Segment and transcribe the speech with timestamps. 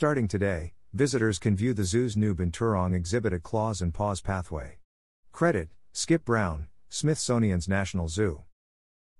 [0.00, 4.78] Starting today, visitors can view the zoo's new Binturong exhibit at Claws and Paws Pathway.
[5.30, 8.44] Credit Skip Brown, Smithsonian's National Zoo.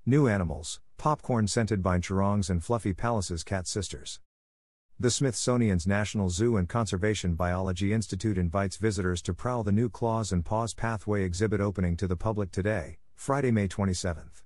[0.06, 4.20] New animals, popcorn scented binturongs and fluffy Pallas's cat sisters.
[4.98, 10.32] The Smithsonian's National Zoo and Conservation Biology Institute invites visitors to prowl the new Claws
[10.32, 14.44] and Paws Pathway exhibit opening to the public today, Friday, May 27th.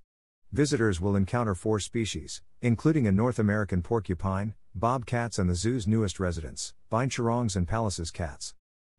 [0.51, 6.19] Visitors will encounter four species, including a North American porcupine, bobcats, and the zoo's newest
[6.19, 8.55] residents, binturongs and Pallas's cats.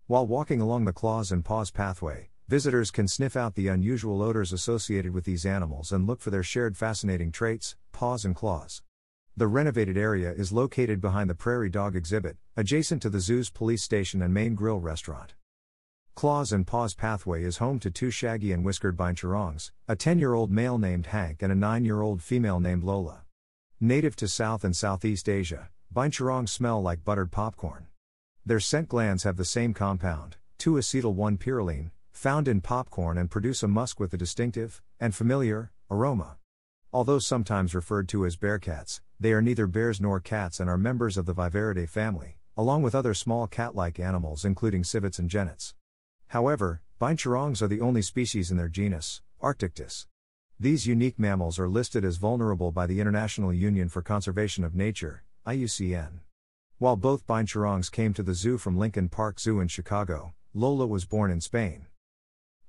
[0.08, 4.54] While walking along the Claws and Paws Pathway, visitors can sniff out the unusual odors
[4.54, 8.84] associated with these animals and look for their shared fascinating traits, paws and claws.
[9.36, 13.84] The renovated area is located behind the Prairie Dog exhibit, adjacent to the zoo's police
[13.84, 15.34] station and Mane Grill restaurant.
[16.16, 20.34] Claws and Paws Pathway is home to two shaggy and whiskered binturongs, a 10 year
[20.34, 23.25] old male named Hank and a 9 year old female named Lola.
[23.82, 27.88] Native to South and Southeast Asia, binturongs smell like buttered popcorn.
[28.46, 33.30] Their scent glands have the same compound, 2 acetyl 1 pyrroline, found in popcorn and
[33.30, 36.38] produce a musk with a distinctive, and familiar, aroma.
[36.94, 41.18] Although sometimes referred to as bearcats, they are neither bears nor cats and are members
[41.18, 45.76] of the Viverridae family, along with other small cat like animals including civets and genets.
[46.28, 50.06] However, binturongs are the only species in their genus, Arctictis.
[50.58, 55.26] These unique mammals are listed as vulnerable by the International Union for Conservation of Nature,
[55.46, 56.20] IUCN.
[56.78, 61.04] While both binturongs came to the zoo from Lincoln Park Zoo in Chicago, Lola was
[61.04, 61.88] born in Spain.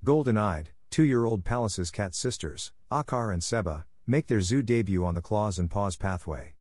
[0.03, 5.05] Golden eyed, two year old Pallas's cat sisters, Akar and Seba, make their zoo debut
[5.05, 6.55] on the Claws and Paws pathway.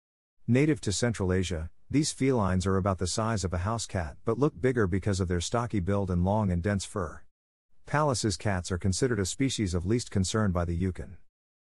[0.47, 4.37] Native to Central Asia, these felines are about the size of a house cat but
[4.37, 7.24] look bigger because of their stocky build and long and dense fur.
[7.85, 11.17] Pallas's cats are considered a species of least concern by the IUCN.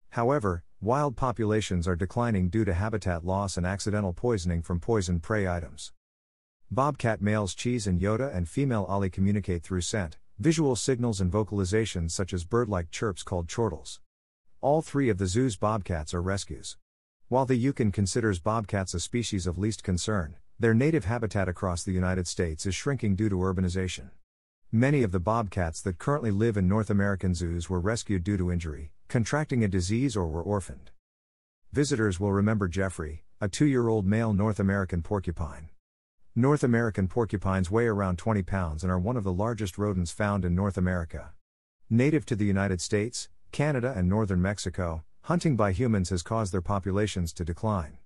[0.09, 5.47] However, wild populations are declining due to habitat loss and accidental poisoning from poisoned prey
[5.47, 5.93] items.
[6.69, 12.11] Bobcat males Cheese and Yoda and female Ollie communicate through scent, visual signals, and vocalizations
[12.11, 14.01] such as bird like chirps called chortles.
[14.59, 16.75] All three of the zoo's bobcats are rescues.
[17.29, 21.93] While the IUCN considers bobcats a species of least concern, their native habitat across the
[21.93, 24.09] United States is shrinking due to urbanization.
[24.71, 28.51] Many of the bobcats that currently live in North American zoos were rescued due to
[28.51, 30.91] injury, contracting a disease, or were orphaned.
[31.73, 35.69] Visitors will remember Jeffrey, a two year old male North American porcupine.
[36.35, 40.45] North American porcupines weigh around 20 pounds and are one of the largest rodents found
[40.45, 41.31] in North America.
[41.89, 46.61] Native to the United States, Canada, and northern Mexico, hunting by humans has caused their
[46.61, 47.99] populations to decline.